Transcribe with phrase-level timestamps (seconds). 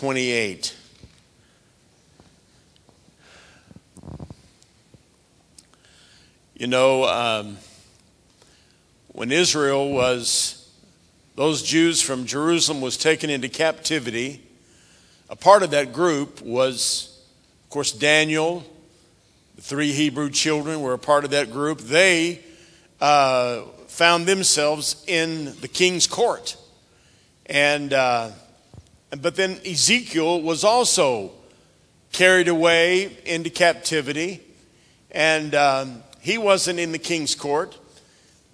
[0.00, 0.74] 28.
[6.54, 7.58] You know, um,
[9.08, 10.72] when Israel was,
[11.36, 14.40] those Jews from Jerusalem was taken into captivity,
[15.28, 17.22] a part of that group was,
[17.64, 18.64] of course, Daniel.
[19.56, 21.78] The three Hebrew children were a part of that group.
[21.78, 22.40] They
[23.02, 26.56] uh, found themselves in the king's court.
[27.44, 28.30] And, uh,
[29.18, 31.32] but then Ezekiel was also
[32.12, 34.40] carried away into captivity.
[35.10, 37.78] And um, he wasn't in the king's court,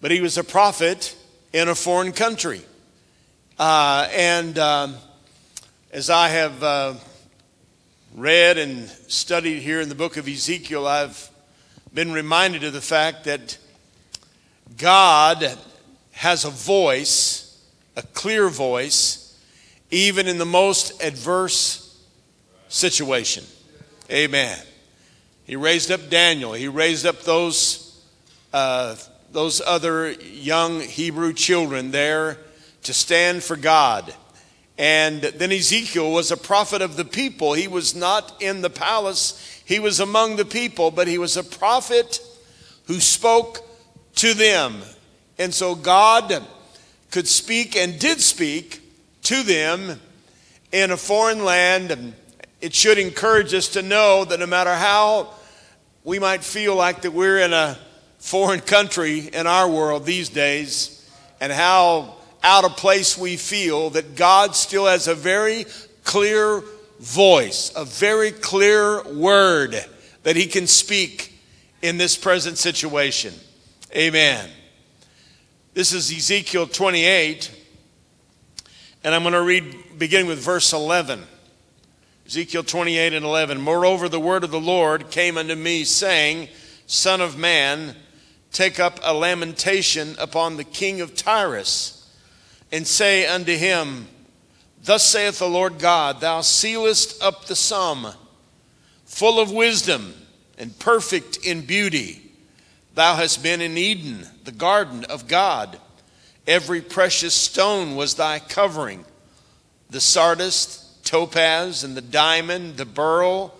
[0.00, 1.16] but he was a prophet
[1.52, 2.62] in a foreign country.
[3.58, 4.96] Uh, and um,
[5.92, 6.94] as I have uh,
[8.14, 11.30] read and studied here in the book of Ezekiel, I've
[11.92, 13.56] been reminded of the fact that
[14.76, 15.56] God
[16.12, 17.62] has a voice,
[17.96, 19.25] a clear voice,
[19.96, 21.98] even in the most adverse
[22.68, 23.42] situation.
[24.10, 24.58] Amen.
[25.44, 26.52] He raised up Daniel.
[26.52, 27.98] He raised up those,
[28.52, 28.96] uh,
[29.32, 32.36] those other young Hebrew children there
[32.82, 34.12] to stand for God.
[34.76, 37.54] And then Ezekiel was a prophet of the people.
[37.54, 41.42] He was not in the palace, he was among the people, but he was a
[41.42, 42.20] prophet
[42.86, 43.66] who spoke
[44.16, 44.82] to them.
[45.38, 46.44] And so God
[47.10, 48.82] could speak and did speak
[49.26, 49.98] to them
[50.70, 52.14] in a foreign land.
[52.60, 55.34] It should encourage us to know that no matter how
[56.04, 57.76] we might feel like that we're in a
[58.18, 61.10] foreign country in our world these days
[61.40, 65.66] and how out of place we feel, that God still has a very
[66.04, 66.62] clear
[67.00, 69.84] voice, a very clear word
[70.22, 71.36] that He can speak
[71.82, 73.34] in this present situation.
[73.94, 74.48] Amen.
[75.74, 77.55] This is Ezekiel 28,
[79.06, 81.22] and I'm going to read beginning with verse 11.
[82.26, 83.60] Ezekiel 28 and 11.
[83.60, 86.48] Moreover, the word of the Lord came unto me, saying,
[86.88, 87.94] Son of man,
[88.50, 92.12] take up a lamentation upon the king of Tyrus,
[92.72, 94.08] and say unto him,
[94.82, 98.08] Thus saith the Lord God, Thou sealest up the sum,
[99.04, 100.14] full of wisdom
[100.58, 102.28] and perfect in beauty.
[102.96, 105.78] Thou hast been in Eden, the garden of God.
[106.46, 109.04] Every precious stone was thy covering
[109.90, 113.54] the sardius, topaz and the diamond, the beryl,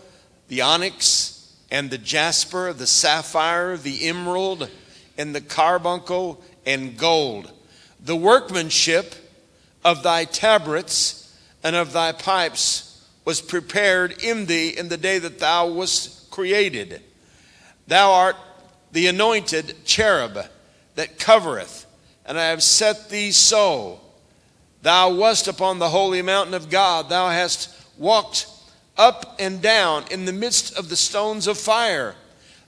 [0.49, 4.71] the onyx and the jasper, the sapphire, the emerald
[5.19, 7.51] and the carbuncle and gold.
[8.05, 9.15] The workmanship
[9.85, 15.41] of thy tabrets and of thy pipes was prepared in thee in the day that
[15.41, 17.03] thou wast created.
[17.87, 18.37] Thou art
[18.93, 20.39] the anointed cherub
[20.95, 21.86] that covereth,
[22.27, 24.01] and I have set thee so
[24.87, 27.09] Thou wast upon the holy mountain of God.
[27.09, 28.47] Thou hast walked
[28.97, 32.15] up and down in the midst of the stones of fire.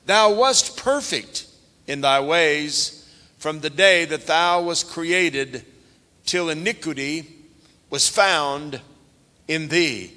[0.04, 1.46] Thou wast perfect
[1.86, 3.08] in thy ways
[3.38, 5.64] from the day that thou wast created
[6.26, 7.24] till iniquity
[7.88, 8.80] was found
[9.46, 10.12] in thee.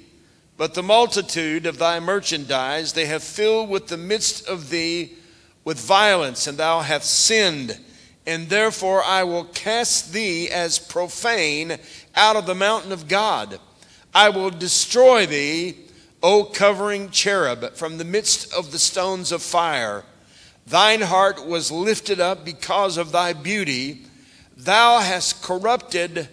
[0.56, 5.14] But the multitude of thy merchandise they have filled with the midst of thee
[5.64, 7.78] with violence, and thou hast sinned
[8.26, 11.78] and therefore I will cast thee as profane
[12.14, 13.58] out of the mountain of God.
[14.14, 15.76] I will destroy thee,
[16.22, 20.04] O covering cherub, from the midst of the stones of fire.
[20.66, 24.02] Thine heart was lifted up because of thy beauty.
[24.56, 26.28] Thou hast corrupted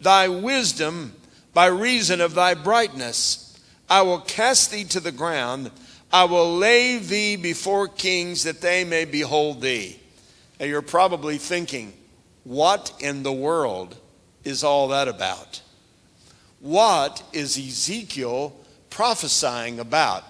[0.00, 1.14] thy wisdom
[1.52, 3.58] by reason of thy brightness.
[3.88, 5.70] I will cast thee to the ground.
[6.12, 10.00] I will lay thee before kings that they may behold thee.
[10.60, 11.92] Now you're probably thinking,
[12.44, 13.96] what in the world
[14.44, 15.60] is all that about?
[16.60, 18.54] What is Ezekiel
[18.88, 20.24] prophesying about?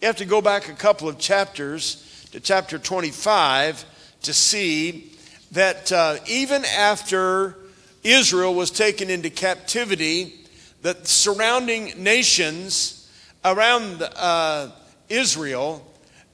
[0.00, 3.84] You have to go back a couple of chapters to chapter 25
[4.22, 5.12] to see
[5.52, 7.56] that uh, even after
[8.02, 10.34] Israel was taken into captivity,
[10.82, 13.10] the surrounding nations
[13.44, 14.70] around uh,
[15.08, 15.86] Israel,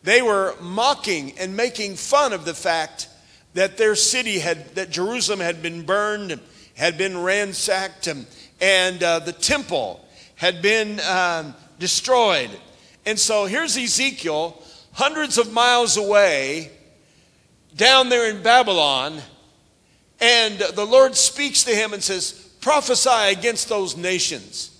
[0.03, 3.09] they were mocking and making fun of the fact
[3.55, 6.41] that their city had, that Jerusalem had been burned,
[6.75, 8.09] had been ransacked,
[8.61, 10.05] and uh, the temple
[10.37, 12.51] had been um, destroyed.
[13.05, 14.61] And so here's Ezekiel,
[14.93, 16.71] hundreds of miles away,
[17.77, 19.21] down there in Babylon,
[20.21, 24.71] and the Lord speaks to him and says, Prophesy against those nations,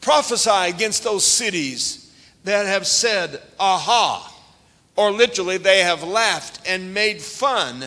[0.00, 2.12] prophesy against those cities
[2.44, 4.34] that have said, Aha,
[4.96, 7.84] or literally, they have laughed and made fun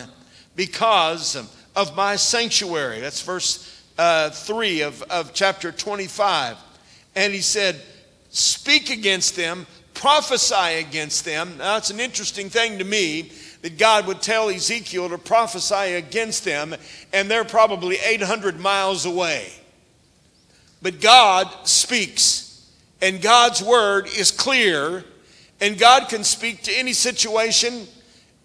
[0.56, 1.36] because
[1.74, 3.00] of my sanctuary.
[3.00, 6.56] That's verse uh, 3 of, of chapter 25.
[7.14, 7.80] and he said,
[8.30, 11.58] Speak against them, prophesy against them.
[11.58, 16.44] Now, it's an interesting thing to me that God would tell Ezekiel to prophesy against
[16.44, 16.74] them,
[17.12, 19.52] and they're probably 800 miles away.
[20.80, 22.68] But God speaks,
[23.00, 25.04] and God's word is clear,
[25.60, 27.86] and God can speak to any situation,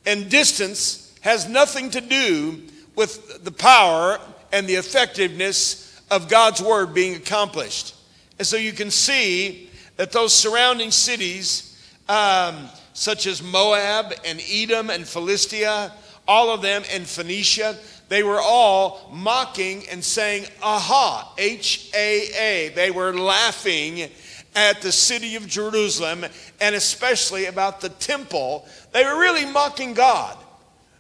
[0.06, 2.62] and distance has nothing to do
[2.96, 4.20] with the power
[4.52, 7.96] and the effectiveness of God's word being accomplished.
[8.40, 11.78] And so you can see that those surrounding cities,
[12.08, 15.92] um, such as Moab and Edom and Philistia,
[16.28, 17.78] all of them, and Phoenicia,
[18.10, 22.70] they were all mocking and saying, Aha, H A A.
[22.70, 24.10] They were laughing
[24.56, 26.26] at the city of Jerusalem
[26.62, 28.68] and especially about the temple.
[28.94, 30.38] They were really mocking God.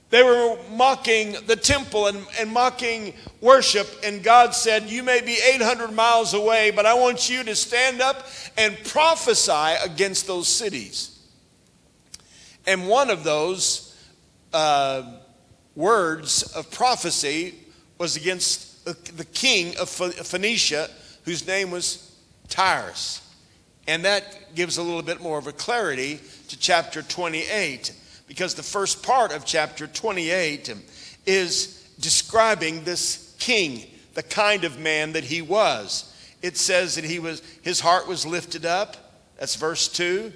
[0.09, 5.37] They were mocking the temple and, and mocking worship, and God said, You may be
[5.53, 8.27] 800 miles away, but I want you to stand up
[8.57, 11.19] and prophesy against those cities.
[12.65, 13.95] And one of those
[14.53, 15.03] uh,
[15.75, 17.55] words of prophecy
[17.97, 20.89] was against the king of Phoenicia,
[21.25, 22.15] whose name was
[22.47, 23.21] Tyrus.
[23.87, 27.93] And that gives a little bit more of a clarity to chapter 28
[28.27, 30.73] because the first part of chapter 28
[31.25, 33.83] is describing this king,
[34.13, 36.13] the kind of man that he was.
[36.41, 38.95] It says that he was his heart was lifted up.
[39.39, 40.31] That's verse 2.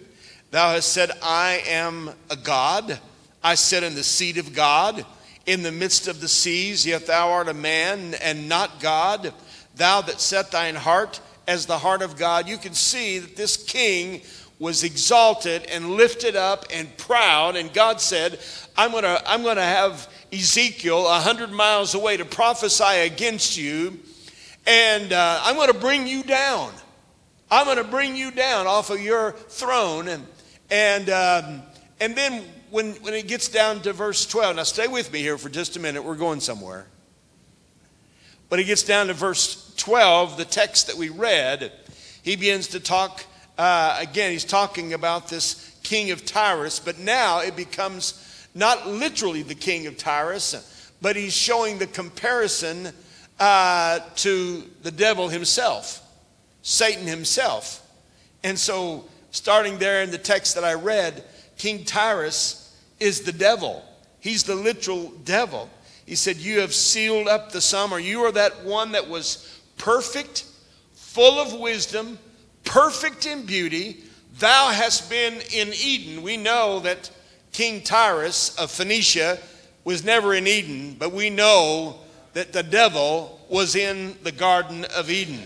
[0.51, 2.99] Thou hast said, I am a God.
[3.43, 5.05] I sit in the seat of God
[5.45, 9.33] in the midst of the seas, yet thou art a man and not God.
[9.75, 12.47] Thou that set thine heart as the heart of God.
[12.47, 14.21] You can see that this king
[14.61, 17.55] was exalted and lifted up and proud.
[17.55, 18.39] And God said,
[18.77, 23.99] I'm going to I'm going to have Ezekiel 100 miles away to prophesy against you.
[24.67, 26.71] And uh, I'm going to bring you down.
[27.49, 30.07] I'm going to bring you down off of your throne.
[30.07, 30.27] And,
[30.69, 31.63] and, um,
[31.99, 35.39] and then when, when it gets down to verse 12, now stay with me here
[35.39, 36.03] for just a minute.
[36.03, 36.85] We're going somewhere.
[38.49, 41.71] When it gets down to verse 12, the text that we read,
[42.21, 43.25] he begins to talk
[43.57, 49.43] uh, again, he's talking about this king of Tyrus, but now it becomes not literally
[49.43, 52.89] the king of Tyrus, but he's showing the comparison
[53.39, 56.01] uh, to the devil himself,
[56.61, 57.85] Satan himself.
[58.43, 61.23] And so, starting there in the text that I read,
[61.57, 63.83] King Tyrus is the devil.
[64.19, 65.69] He's the literal devil.
[66.05, 69.59] He said, You have sealed up the sum, or you are that one that was
[69.77, 70.45] perfect,
[70.93, 72.19] full of wisdom
[72.71, 73.97] perfect in beauty.
[74.39, 76.23] Thou hast been in Eden.
[76.23, 77.11] We know that
[77.51, 79.39] King Tyrus of Phoenicia
[79.83, 81.97] was never in Eden, but we know
[82.31, 85.41] that the devil was in the Garden of Eden.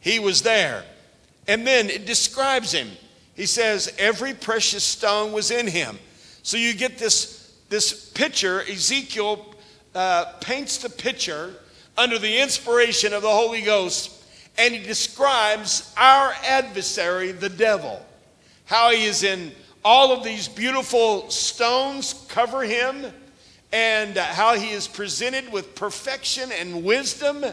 [0.00, 0.84] He was there.
[1.46, 2.88] And then it describes him.
[3.34, 5.98] He says, Every precious stone was in him.
[6.42, 8.62] So you get this, this picture.
[8.62, 9.54] Ezekiel
[9.94, 11.52] uh, paints the picture
[11.98, 14.17] under the inspiration of the Holy Ghost
[14.58, 18.04] and he describes our adversary, the devil.
[18.64, 19.52] How he is in
[19.84, 23.06] all of these beautiful stones cover him,
[23.72, 27.44] and how he is presented with perfection and wisdom,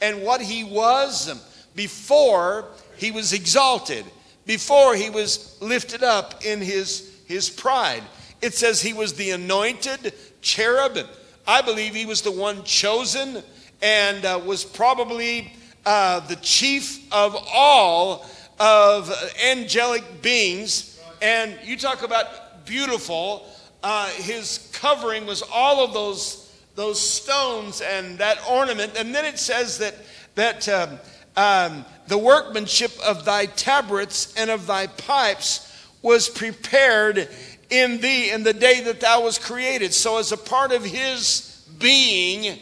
[0.00, 1.32] and what he was
[1.76, 2.66] before
[2.96, 4.04] he was exalted,
[4.44, 8.02] before he was lifted up in his, his pride.
[8.42, 10.98] It says he was the anointed cherub.
[11.46, 13.42] I believe he was the one chosen
[13.80, 15.52] and uh, was probably
[15.88, 18.26] uh, the chief of all
[18.60, 19.10] of
[19.42, 21.00] angelic beings.
[21.22, 23.46] And you talk about beautiful.
[23.82, 28.98] Uh, his covering was all of those, those stones and that ornament.
[28.98, 29.94] And then it says that,
[30.34, 30.98] that um,
[31.38, 37.30] um, the workmanship of thy tabrets and of thy pipes was prepared
[37.70, 39.94] in thee in the day that thou was created.
[39.94, 42.58] So, as a part of his being,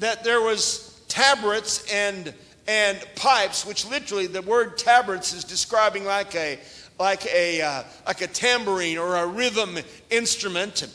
[0.00, 2.34] that there was tabrets and
[2.68, 6.58] and pipes, which literally the word tabrets is describing like a
[6.98, 9.78] like a uh, like a tambourine or a rhythm
[10.10, 10.88] instrument,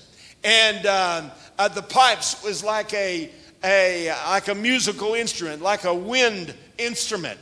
[0.44, 3.30] and um, uh, the pipes was like a
[3.64, 7.40] a like a musical instrument, like a wind instrument.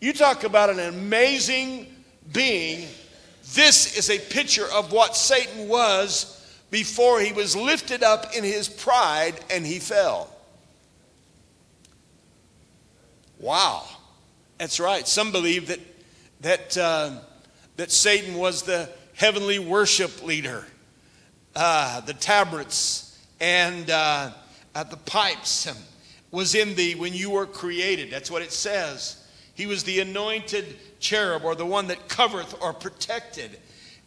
[0.00, 1.86] You talk about an amazing
[2.32, 2.88] being.
[3.54, 6.38] This is a picture of what Satan was
[6.70, 10.31] before he was lifted up in his pride and he fell.
[13.42, 13.84] Wow.
[14.58, 15.06] That's right.
[15.06, 15.80] Some believe that,
[16.40, 17.18] that, uh,
[17.76, 20.64] that Satan was the heavenly worship leader,
[21.56, 24.30] uh, the tabrets and uh,
[24.76, 25.68] uh, the pipes
[26.30, 28.10] was in the when you were created.
[28.10, 29.26] That's what it says.
[29.54, 33.50] He was the anointed cherub or the one that covereth or protected.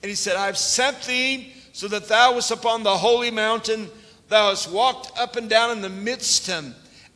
[0.02, 3.90] And he said, I've sent thee so that thou wast upon the holy mountain.
[4.30, 6.48] Thou hast walked up and down in the midst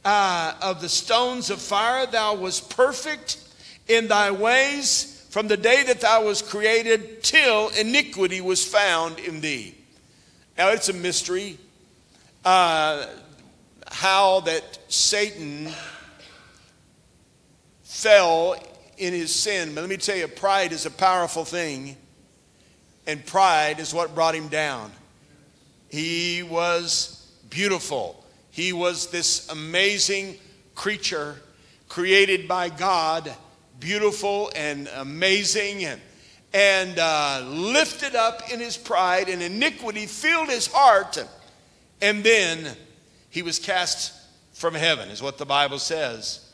[0.05, 2.05] uh, of the stones of fire.
[2.05, 3.37] Thou wast perfect
[3.87, 9.41] in thy ways from the day that thou was created till iniquity was found in
[9.41, 9.75] thee.
[10.57, 11.57] Now, it's a mystery
[12.43, 13.05] uh,
[13.87, 15.69] how that Satan
[17.83, 18.55] fell
[18.97, 19.73] in his sin.
[19.73, 21.95] But let me tell you, pride is a powerful thing,
[23.07, 24.91] and pride is what brought him down.
[25.89, 28.18] He was beautiful,
[28.51, 30.37] he was this amazing
[30.75, 31.37] creature
[31.87, 33.33] created by God,
[33.79, 36.01] beautiful and amazing, and,
[36.53, 41.17] and uh, lifted up in his pride, and iniquity filled his heart,
[42.01, 42.75] and then
[43.29, 44.13] he was cast
[44.53, 46.45] from heaven, is what the Bible says.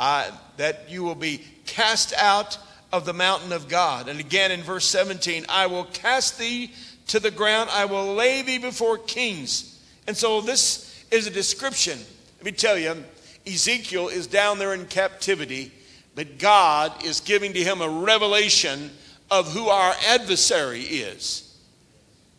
[0.00, 2.58] Uh, that you will be cast out
[2.92, 4.08] of the mountain of God.
[4.08, 6.72] And again in verse 17, I will cast thee
[7.08, 9.82] to the ground, I will lay thee before kings.
[10.06, 11.98] And so this is a description.
[12.38, 13.04] Let me tell you,
[13.46, 15.70] Ezekiel is down there in captivity,
[16.14, 18.90] but God is giving to him a revelation
[19.30, 21.56] of who our adversary is,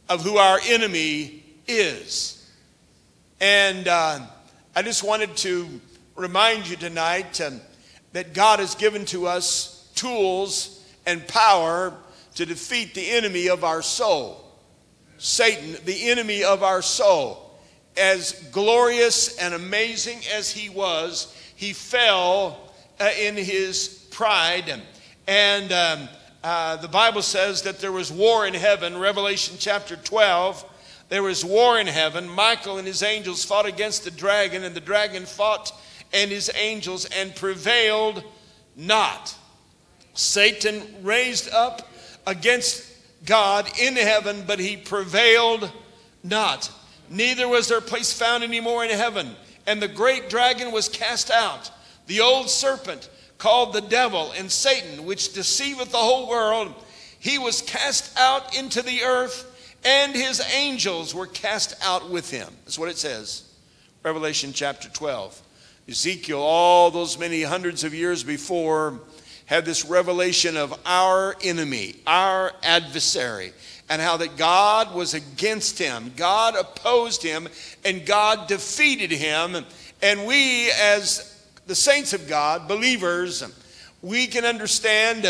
[0.09, 2.51] of who our enemy is.
[3.39, 4.19] And uh,
[4.75, 5.67] I just wanted to
[6.15, 7.61] remind you tonight um,
[8.11, 11.93] that God has given to us tools and power
[12.35, 14.41] to defeat the enemy of our soul.
[15.17, 17.44] Satan, the enemy of our soul.
[17.97, 24.81] As glorious and amazing as he was, he fell uh, in his pride.
[25.27, 26.09] And um,
[26.43, 30.63] uh, the Bible says that there was war in heaven, Revelation chapter 12.
[31.09, 32.27] There was war in heaven.
[32.27, 35.71] Michael and his angels fought against the dragon, and the dragon fought
[36.13, 38.23] and his angels and prevailed
[38.75, 39.35] not.
[40.13, 41.89] Satan raised up
[42.25, 42.91] against
[43.25, 45.71] God in heaven, but he prevailed
[46.23, 46.71] not.
[47.09, 49.35] Neither was there place found any more in heaven.
[49.67, 51.71] And the great dragon was cast out,
[52.07, 56.73] the old serpent called the devil and Satan, which deceiveth the whole world.
[57.19, 62.47] He was cast out into the earth, and his angels were cast out with him.
[62.63, 63.51] That's what it says.
[64.03, 65.41] Revelation chapter 12.
[65.87, 68.99] Ezekiel, all those many hundreds of years before,
[69.45, 73.53] had this revelation of our enemy, our adversary,
[73.89, 76.11] and how that God was against him.
[76.15, 77.47] God opposed him,
[77.83, 79.63] and God defeated him.
[80.01, 83.43] And we, as the saints of God, believers,
[84.01, 85.23] we can understand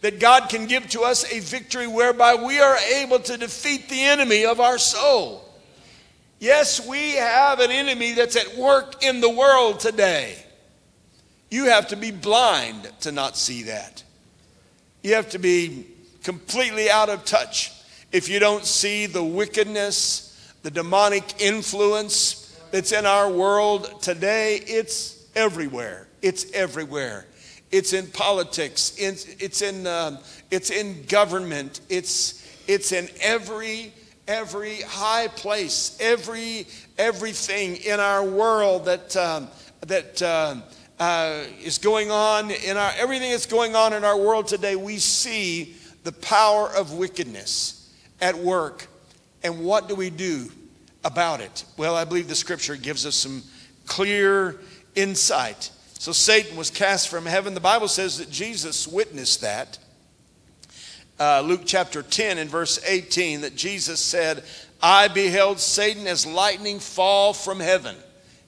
[0.00, 4.02] that God can give to us a victory whereby we are able to defeat the
[4.02, 5.44] enemy of our soul.
[6.38, 10.36] Yes, we have an enemy that's at work in the world today.
[11.50, 14.02] You have to be blind to not see that.
[15.02, 15.86] You have to be
[16.22, 17.72] completely out of touch
[18.12, 24.56] if you don't see the wickedness, the demonic influence that's in our world today.
[24.66, 26.08] It's everywhere.
[26.22, 27.26] It's everywhere.
[27.70, 28.94] It's in politics.
[28.98, 31.80] It's, it's in, uh, it's in government.
[31.88, 33.92] It's, it's in every
[34.28, 36.64] every high place, every
[36.98, 39.48] everything in our world that um,
[39.80, 40.54] that uh,
[41.00, 44.76] uh, is going on in our everything that's going on in our world today.
[44.76, 45.74] We see
[46.04, 47.79] the power of wickedness
[48.20, 48.86] at work,
[49.42, 50.50] and what do we do
[51.04, 51.64] about it?
[51.76, 53.42] Well, I believe the Scripture gives us some
[53.86, 54.60] clear
[54.94, 55.70] insight.
[55.94, 57.54] So Satan was cast from heaven.
[57.54, 59.78] The Bible says that Jesus witnessed that
[61.20, 64.42] uh, Luke chapter 10 and verse 18 that Jesus said,
[64.82, 67.94] I beheld Satan as lightning fall from heaven.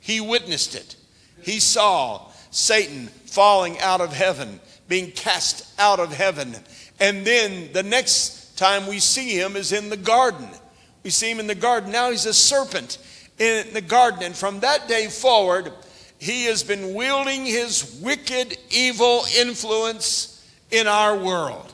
[0.01, 0.97] He witnessed it.
[1.43, 6.57] He saw Satan falling out of heaven, being cast out of heaven.
[6.99, 10.49] And then the next time we see him is in the garden.
[11.03, 11.91] We see him in the garden.
[11.91, 12.99] Now he's a serpent
[13.39, 14.23] in the garden.
[14.23, 15.73] And from that day forward,
[16.19, 21.73] he has been wielding his wicked, evil influence in our world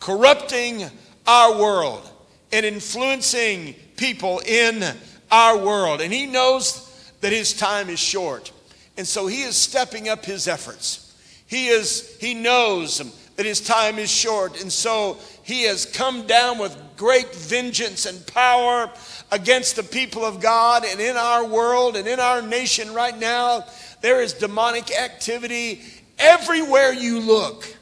[0.00, 0.88] corrupting
[1.26, 2.08] our world
[2.52, 4.84] and influencing people in
[5.30, 6.00] our world.
[6.00, 8.52] And he knows that his time is short.
[8.96, 11.04] And so he is stepping up his efforts.
[11.46, 12.98] He is he knows
[13.36, 15.16] that his time is short and so
[15.48, 18.90] he has come down with great vengeance and power
[19.32, 23.64] against the people of God and in our world and in our nation right now
[24.02, 25.82] there is demonic activity
[26.18, 27.76] everywhere you look.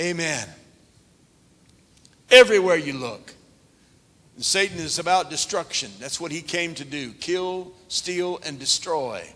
[0.00, 0.48] Amen
[2.30, 3.34] everywhere you look.
[4.36, 5.90] And Satan is about destruction.
[5.98, 9.26] That's what he came to do kill, steal, and destroy.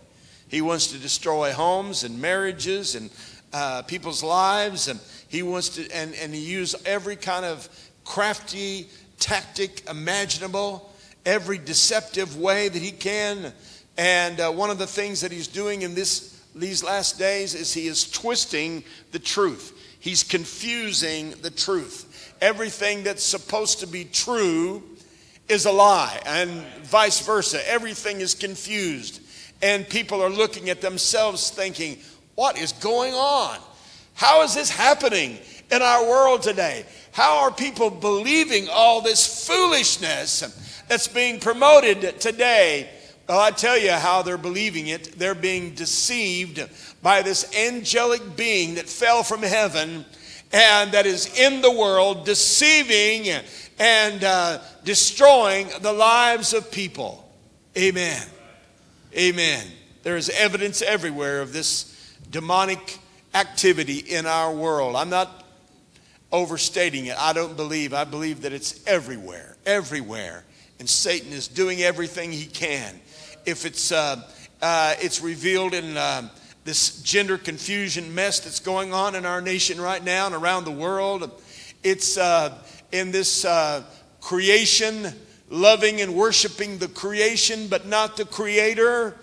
[0.47, 3.09] He wants to destroy homes and marriages and
[3.51, 4.87] uh, people's lives.
[4.87, 4.99] And
[5.33, 7.67] he wants to, and, and he uses every kind of
[8.05, 8.87] crafty
[9.17, 10.93] tactic imaginable,
[11.25, 13.51] every deceptive way that he can.
[13.97, 17.73] And uh, one of the things that he's doing in this, these last days is
[17.73, 19.97] he is twisting the truth.
[19.99, 22.35] He's confusing the truth.
[22.39, 24.83] Everything that's supposed to be true
[25.49, 27.67] is a lie, and vice versa.
[27.67, 29.19] Everything is confused.
[29.63, 31.97] And people are looking at themselves thinking,
[32.35, 33.57] what is going on?
[34.23, 35.37] How is this happening
[35.69, 36.85] in our world today?
[37.11, 42.89] How are people believing all this foolishness that's being promoted today?
[43.27, 45.19] Well, I tell you how they're believing it.
[45.19, 46.65] They're being deceived
[47.01, 50.05] by this angelic being that fell from heaven
[50.53, 53.27] and that is in the world, deceiving
[53.77, 57.29] and uh, destroying the lives of people.
[57.77, 58.25] Amen.
[59.17, 59.67] Amen.
[60.03, 62.99] There is evidence everywhere of this demonic
[63.33, 64.95] activity in our world.
[64.95, 65.43] I'm not
[66.31, 67.17] overstating it.
[67.17, 67.93] I don't believe.
[67.93, 70.43] I believe that it's everywhere, everywhere.
[70.79, 72.99] And Satan is doing everything he can.
[73.45, 74.21] If it's, uh,
[74.61, 76.29] uh, it's revealed in uh,
[76.63, 80.71] this gender confusion mess that's going on in our nation right now and around the
[80.71, 81.29] world,
[81.83, 82.57] it's uh,
[82.91, 83.83] in this uh,
[84.21, 85.07] creation,
[85.49, 89.15] loving and worshiping the creation but not the creator.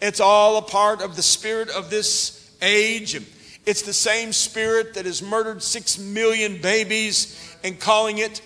[0.00, 3.20] It's all a part of the spirit of this age.
[3.66, 8.42] It's the same spirit that has murdered six million babies and calling it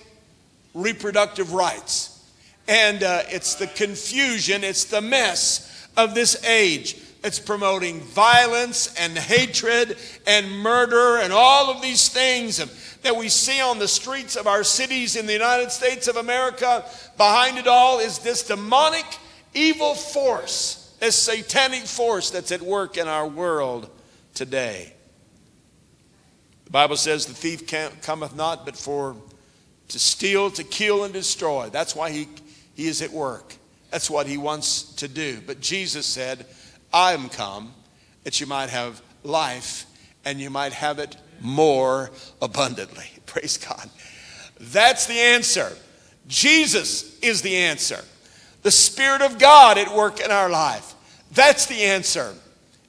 [0.74, 2.14] reproductive rights.
[2.68, 6.96] And uh, it's the confusion, it's the mess of this age.
[7.24, 9.96] It's promoting violence and hatred
[10.26, 12.58] and murder and all of these things
[13.02, 16.84] that we see on the streets of our cities in the United States of America.
[17.16, 19.04] Behind it all is this demonic
[19.52, 23.90] evil force, this satanic force that's at work in our world
[24.34, 24.92] today.
[26.68, 27.66] The Bible says the thief
[28.02, 29.16] cometh not but for
[29.88, 31.70] to steal, to kill, and destroy.
[31.70, 32.28] That's why he,
[32.74, 33.54] he is at work.
[33.90, 35.40] That's what he wants to do.
[35.46, 36.44] But Jesus said,
[36.92, 37.72] I am come
[38.24, 39.86] that you might have life
[40.26, 42.10] and you might have it more
[42.42, 43.06] abundantly.
[43.26, 43.88] Praise God.
[44.60, 45.72] That's the answer.
[46.26, 48.04] Jesus is the answer.
[48.62, 50.94] The Spirit of God at work in our life.
[51.32, 52.34] That's the answer.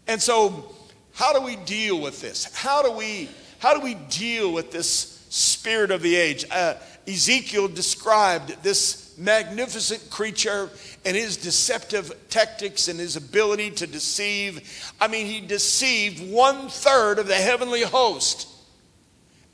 [0.06, 0.76] And so,
[1.14, 2.54] how do we deal with this?
[2.54, 6.46] How do we how do we deal with this spirit of the age?
[6.50, 6.76] Uh,
[7.08, 10.70] Ezekiel described this magnificent creature
[11.06, 14.92] and his deceptive tactics and his ability to deceive.
[15.00, 18.48] I mean, he deceived one third of the heavenly host,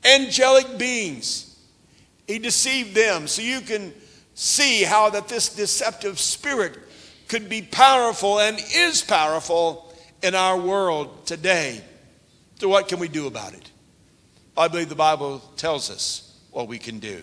[0.04, 1.58] angelic beings.
[2.26, 3.26] He deceived them.
[3.26, 3.92] So you can
[4.34, 6.78] see how that this deceptive spirit
[7.28, 9.92] could be powerful and is powerful
[10.22, 11.80] in our world today.
[12.58, 13.70] So what can we do about it?
[14.56, 17.22] I believe the Bible tells us what we can do.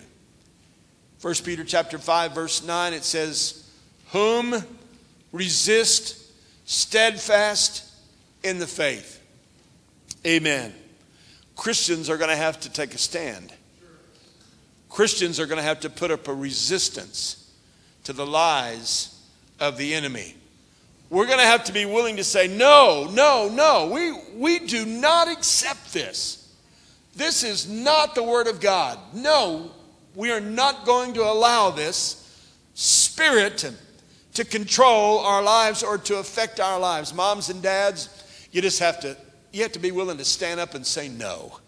[1.20, 3.68] 1 Peter chapter 5 verse 9 it says,
[4.12, 4.64] "Whom
[5.32, 6.16] resist
[6.64, 7.84] steadfast
[8.42, 9.20] in the faith."
[10.26, 10.74] Amen.
[11.56, 13.52] Christians are going to have to take a stand.
[14.88, 17.50] Christians are going to have to put up a resistance
[18.04, 19.20] to the lies
[19.58, 20.36] of the enemy.
[21.10, 24.86] We're going to have to be willing to say, no, no, no, we, we do
[24.86, 26.43] not accept this.
[27.16, 28.98] This is not the Word of God.
[29.12, 29.70] No,
[30.14, 32.20] we are not going to allow this
[32.74, 33.58] spirit
[34.34, 37.14] to, control our lives or to affect our lives.
[37.14, 38.08] Moms and dads,
[38.50, 39.16] you just have to
[39.52, 41.60] you have to be willing to stand up and say no.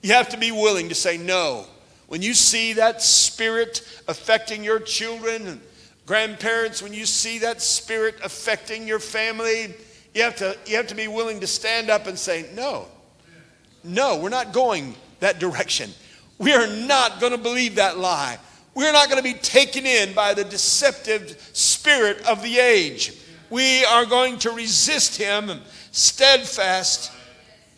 [0.00, 1.66] You have to be willing to say no.
[2.06, 5.60] When you see that spirit affecting your children and
[6.06, 9.74] grandparents, when you see that spirit affecting your family,
[10.14, 12.86] you have to, you have to be willing to stand up and say, No,
[13.84, 15.90] no, we're not going that direction.
[16.38, 18.38] We are not going to believe that lie.
[18.74, 23.12] We're not going to be taken in by the deceptive spirit of the age.
[23.50, 25.50] We are going to resist him
[25.90, 27.10] steadfast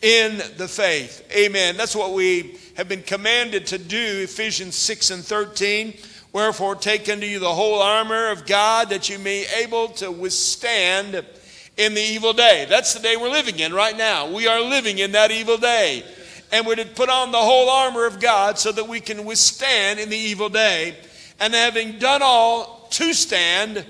[0.01, 1.27] in the faith.
[1.35, 1.77] Amen.
[1.77, 5.95] That's what we have been commanded to do, Ephesians 6 and 13.
[6.33, 10.11] Wherefore, take unto you the whole armor of God that you may be able to
[10.11, 11.25] withstand
[11.77, 12.65] in the evil day.
[12.69, 14.31] That's the day we're living in right now.
[14.31, 16.03] We are living in that evil day.
[16.51, 19.99] And we're to put on the whole armor of God so that we can withstand
[19.99, 20.97] in the evil day.
[21.39, 23.85] And having done all to stand,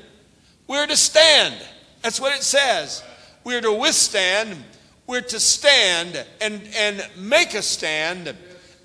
[0.67, 1.55] we're to stand.
[2.01, 3.03] That's what it says.
[3.43, 4.63] We're to withstand,
[5.07, 8.35] we're to stand and, and make a stand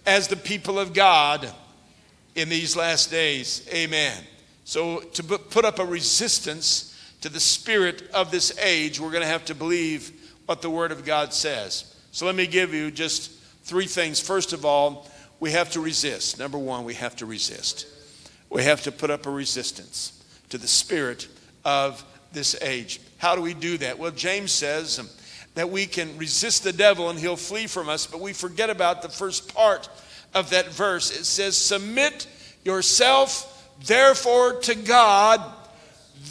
[0.06, 1.52] as the people of God
[2.34, 3.68] in these last days.
[3.72, 4.16] Amen.
[4.64, 6.95] So to put up a resistance
[7.26, 10.12] to the spirit of this age, we're going to have to believe
[10.46, 11.92] what the Word of God says.
[12.12, 13.32] So let me give you just
[13.64, 14.20] three things.
[14.20, 15.10] First of all,
[15.40, 16.38] we have to resist.
[16.38, 17.88] Number one, we have to resist.
[18.48, 21.26] We have to put up a resistance to the spirit
[21.64, 23.00] of this age.
[23.18, 23.98] How do we do that?
[23.98, 25.00] Well, James says
[25.56, 29.02] that we can resist the devil and he'll flee from us, but we forget about
[29.02, 29.88] the first part
[30.32, 31.10] of that verse.
[31.10, 32.28] It says, Submit
[32.64, 35.42] yourself, therefore, to God.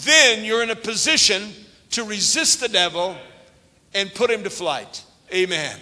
[0.03, 1.51] Then you're in a position
[1.91, 3.15] to resist the devil
[3.93, 5.03] and put him to flight.
[5.33, 5.77] Amen.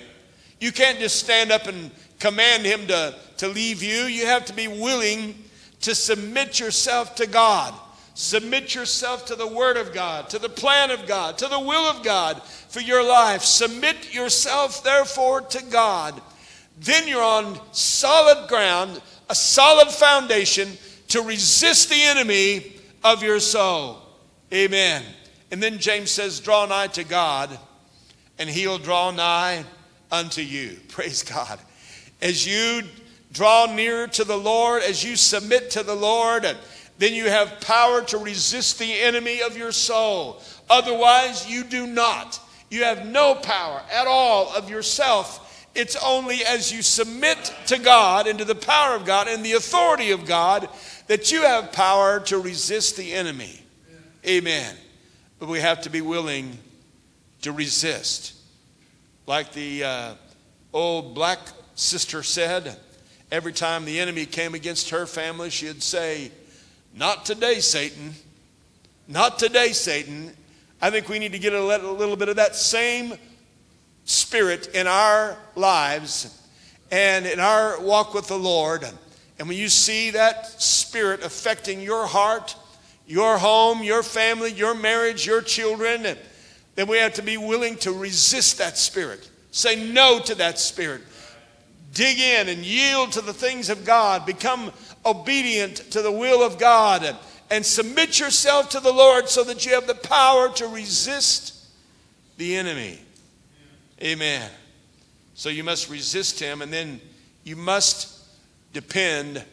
[0.60, 4.04] You can't just stand up and command him to, to leave you.
[4.04, 5.36] You have to be willing
[5.82, 7.74] to submit yourself to God.
[8.16, 11.90] Submit yourself to the Word of God, to the plan of God, to the will
[11.90, 13.42] of God for your life.
[13.42, 16.22] Submit yourself, therefore, to God.
[16.80, 20.70] Then you're on solid ground, a solid foundation
[21.10, 22.73] to resist the enemy
[23.04, 24.00] of your soul.
[24.54, 25.04] Amen.
[25.52, 27.58] And then James says, Draw nigh to God,
[28.40, 29.64] and he'll draw nigh
[30.12, 30.78] unto you.
[30.90, 31.60] Praise God.
[32.22, 32.84] As you
[33.32, 36.48] draw near to the Lord, as you submit to the Lord,
[37.00, 40.42] then you have power to resist the enemy of your soul.
[40.70, 42.40] Otherwise, you do not.
[42.70, 45.68] You have no power at all of yourself.
[45.76, 49.54] It's only as you submit to God and to the power of God and the
[49.54, 50.70] authority of God
[51.08, 53.62] that you have power to resist the enemy.
[54.26, 54.76] Amen.
[55.40, 56.58] But we have to be willing
[57.42, 58.34] to resist.
[59.28, 60.14] Like the uh,
[60.72, 61.40] old black
[61.76, 62.78] sister said,
[63.32, 66.32] every time the enemy came against her family, she'd say,
[66.96, 68.14] not today, Satan.
[69.08, 70.34] Not today, Satan.
[70.82, 73.14] I think we need to get a little bit of that same
[74.06, 76.40] spirit in our lives
[76.92, 78.86] and in our walk with the Lord.
[79.44, 82.56] And when you see that spirit affecting your heart,
[83.06, 86.08] your home, your family, your marriage, your children,
[86.76, 89.30] then we have to be willing to resist that spirit.
[89.52, 91.02] Say no to that spirit.
[91.94, 94.26] Dig in and yield to the things of God.
[94.26, 94.72] Become
[95.06, 97.18] obedient to the will of God and,
[97.52, 101.68] and submit yourself to the Lord so that you have the power to resist
[102.38, 102.98] the enemy.
[104.02, 104.50] Amen.
[105.34, 107.02] So you must resist him and then
[107.44, 108.13] you must
[108.74, 109.44] depend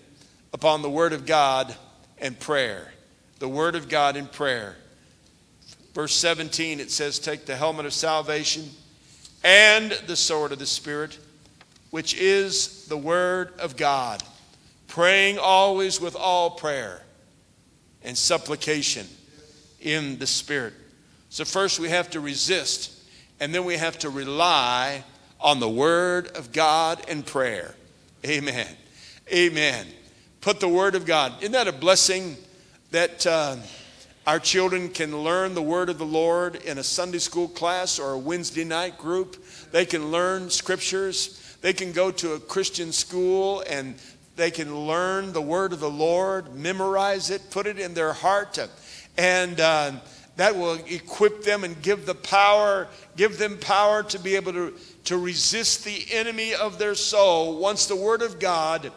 [0.52, 1.74] upon the Word of God
[2.18, 2.92] and prayer.
[3.38, 4.76] The Word of God and prayer.
[5.94, 8.68] Verse 17, it says, Take the helmet of salvation
[9.44, 11.18] and the sword of the Spirit,
[11.90, 14.22] which is the Word of God
[14.90, 17.00] praying always with all prayer
[18.02, 19.06] and supplication
[19.80, 20.74] in the Spirit.
[21.30, 22.92] So, first we have to resist,
[23.38, 25.04] and then we have to rely
[25.40, 27.74] on the Word of God and prayer.
[28.26, 28.66] Amen.
[29.32, 29.86] Amen.
[30.40, 31.34] Put the Word of God.
[31.40, 32.36] Isn't that a blessing
[32.90, 33.58] that uh,
[34.26, 38.12] our children can learn the Word of the Lord in a Sunday school class or
[38.12, 39.36] a Wednesday night group?
[39.70, 41.56] They can learn scriptures.
[41.60, 43.94] They can go to a Christian school and
[44.34, 48.58] they can learn the word of the Lord, memorize it, put it in their heart,
[49.16, 49.92] and uh,
[50.36, 54.74] that will equip them and give the power, give them power to be able to,
[55.04, 58.90] to resist the enemy of their soul once the word of God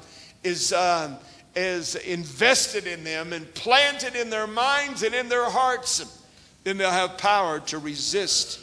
[0.43, 1.17] is, uh,
[1.55, 6.21] is invested in them and planted in their minds and in their hearts.
[6.63, 8.59] Then they'll have power to resist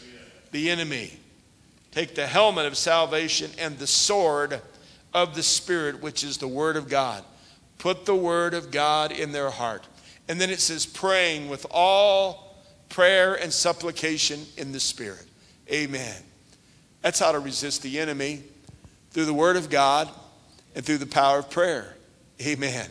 [0.52, 1.12] the enemy.
[1.92, 4.60] Take the helmet of salvation and the sword
[5.12, 7.24] of the Spirit, which is the Word of God.
[7.78, 9.86] Put the Word of God in their heart.
[10.28, 12.56] And then it says, praying with all
[12.88, 15.26] prayer and supplication in the Spirit.
[15.70, 16.14] Amen.
[17.02, 18.42] That's how to resist the enemy
[19.10, 20.08] through the Word of God
[20.74, 21.96] and through the power of prayer.
[22.40, 22.88] Amen.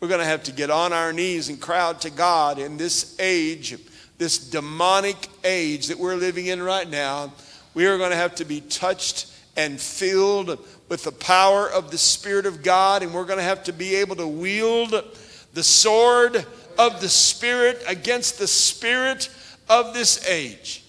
[0.00, 3.18] We're going to have to get on our knees and crowd to God in this
[3.18, 3.76] age,
[4.16, 7.32] this demonic age that we're living in right now.
[7.74, 11.98] We are going to have to be touched and filled with the power of the
[11.98, 14.94] Spirit of God, and we're going to have to be able to wield
[15.52, 16.46] the sword
[16.78, 19.28] of the Spirit against the Spirit
[19.68, 20.84] of this age.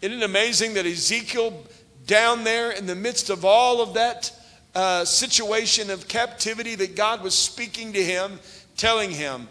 [0.00, 1.62] Isn't it amazing that Ezekiel,
[2.06, 4.32] down there in the midst of all of that
[4.74, 8.38] uh, situation of captivity, that God was speaking to him,
[8.76, 9.48] telling him,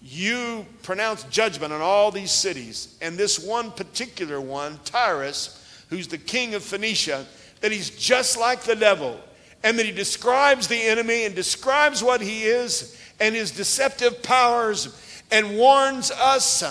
[0.00, 6.18] You pronounce judgment on all these cities, and this one particular one, Tyrus, who's the
[6.18, 7.26] king of Phoenicia,
[7.60, 9.18] that he's just like the devil,
[9.62, 14.96] and that he describes the enemy and describes what he is and his deceptive powers
[15.30, 16.62] and warns us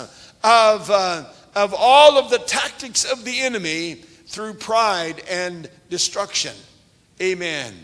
[0.42, 3.94] of, uh, of all of the tactics of the enemy
[4.26, 6.54] through pride and destruction.
[7.20, 7.74] Amen.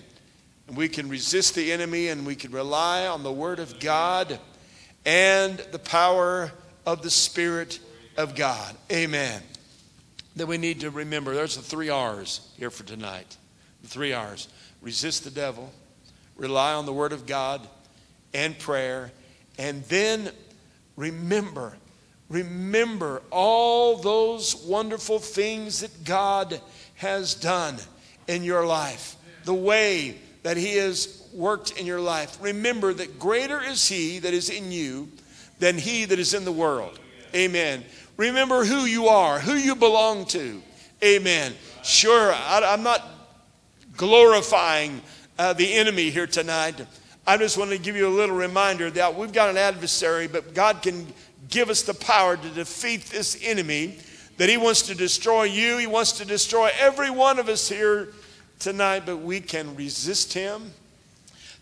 [0.68, 4.38] And we can resist the enemy and we can rely on the Word of God
[5.04, 6.52] and the power
[6.86, 7.78] of the Spirit
[8.16, 8.74] of God.
[8.90, 9.42] Amen.
[10.36, 11.34] that we need to remember.
[11.34, 13.36] There's the three R's here for tonight.
[13.82, 14.48] The three R's
[14.82, 15.72] resist the devil,
[16.36, 17.66] rely on the Word of God
[18.34, 19.10] and prayer,
[19.58, 20.30] and then
[20.96, 21.76] remember,
[22.28, 26.60] remember all those wonderful things that God
[26.96, 27.76] has done
[28.28, 29.15] in your life,
[29.46, 32.36] the way that He has worked in your life.
[32.42, 35.08] Remember that greater is He that is in you
[35.58, 36.98] than He that is in the world.
[37.34, 37.84] Amen.
[38.16, 40.62] Remember who you are, who you belong to.
[41.02, 41.54] Amen.
[41.82, 43.06] Sure, I, am not
[43.96, 45.00] glorifying
[45.38, 46.84] uh, the enemy here tonight.
[47.26, 50.54] I just want to give you a little reminder that we've got an adversary, but
[50.54, 51.06] God can
[51.48, 53.98] give us the power to defeat this enemy.
[54.38, 58.08] That He wants to destroy you, He wants to destroy every one of us here
[58.58, 60.72] tonight, but we can resist Him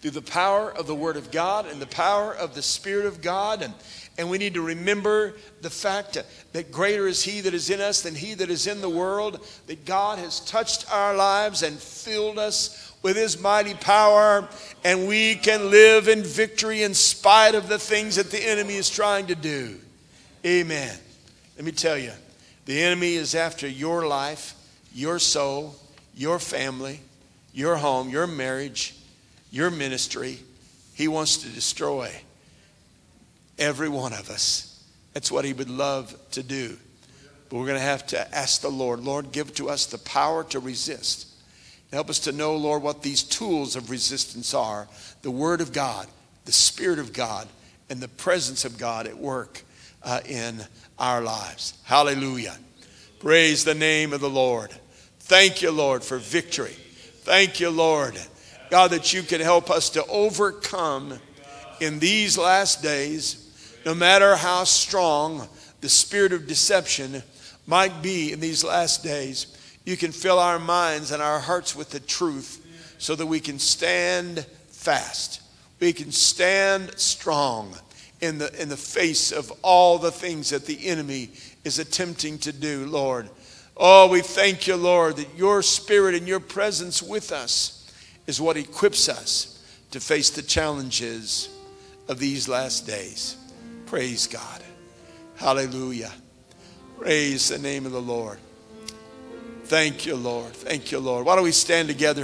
[0.00, 3.22] through the power of the Word of God and the power of the Spirit of
[3.22, 3.62] God.
[3.62, 3.72] And,
[4.18, 8.02] and we need to remember the fact that greater is He that is in us
[8.02, 12.38] than He that is in the world, that God has touched our lives and filled
[12.38, 14.48] us with His mighty power,
[14.84, 18.88] and we can live in victory in spite of the things that the enemy is
[18.90, 19.78] trying to do.
[20.44, 20.96] Amen.
[21.56, 22.12] Let me tell you,
[22.66, 24.54] the enemy is after your life,
[24.94, 25.76] your soul,
[26.16, 27.00] your family,
[27.52, 28.94] your home, your marriage,
[29.50, 30.38] your ministry.
[30.94, 32.12] He wants to destroy
[33.58, 34.82] every one of us.
[35.12, 36.76] That's what he would love to do.
[37.48, 40.44] But we're going to have to ask the Lord, Lord, give to us the power
[40.44, 41.28] to resist.
[41.92, 44.88] Help us to know, Lord, what these tools of resistance are
[45.22, 46.08] the Word of God,
[46.44, 47.46] the Spirit of God,
[47.88, 49.62] and the presence of God at work
[50.02, 50.60] uh, in
[50.98, 51.78] our lives.
[51.84, 52.56] Hallelujah.
[53.20, 54.70] Praise the name of the Lord.
[55.26, 56.76] Thank you, Lord, for victory.
[57.22, 58.20] Thank you, Lord,
[58.68, 61.18] God, that you can help us to overcome
[61.80, 63.40] in these last days
[63.86, 65.48] no matter how strong
[65.80, 67.22] the spirit of deception
[67.66, 69.46] might be in these last days,
[69.86, 72.62] you can fill our minds and our hearts with the truth
[72.98, 75.40] so that we can stand fast.
[75.80, 77.74] We can stand strong
[78.20, 81.30] in the, in the face of all the things that the enemy
[81.64, 83.30] is attempting to do, Lord.
[83.76, 87.92] Oh, we thank you, Lord, that your spirit and your presence with us
[88.26, 91.48] is what equips us to face the challenges
[92.08, 93.36] of these last days.
[93.86, 94.62] Praise God.
[95.36, 96.12] Hallelujah.
[96.98, 98.38] Praise the name of the Lord.
[99.64, 100.52] Thank you, Lord.
[100.52, 101.26] Thank you, Lord.
[101.26, 102.22] Why don't we stand together?